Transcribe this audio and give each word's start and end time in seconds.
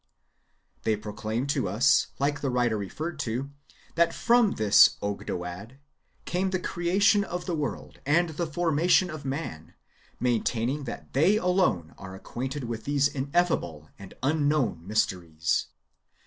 They 0.81 0.95
proclaim 0.95 1.45
to 1.53 1.67
us, 1.69 2.07
like 2.17 2.41
the 2.41 2.49
writer 2.49 2.75
referred 2.75 3.19
to, 3.19 3.51
that 3.93 4.15
from 4.15 4.53
this 4.53 4.95
(Ogdoad) 4.99 5.77
came 6.25 6.49
the 6.49 6.57
creation 6.57 7.23
of 7.23 7.45
the 7.45 7.53
world 7.53 7.99
and 8.03 8.29
the 8.29 8.47
formation 8.47 9.11
of 9.11 9.25
man, 9.25 9.75
maintaining 10.19 10.85
that 10.85 11.13
they 11.13 11.37
alone 11.37 11.93
are 11.99 12.15
acquainted 12.15 12.63
with 12.63 12.85
these 12.85 13.07
ineffable 13.09 13.91
and 13.99 14.15
unknow^n 14.23 14.81
mysteries. 14.87 15.67